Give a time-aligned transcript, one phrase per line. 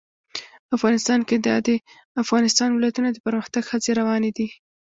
[0.75, 1.69] افغانستان کې د د
[2.23, 4.47] افغانستان ولايتونه د پرمختګ هڅې روانې دي.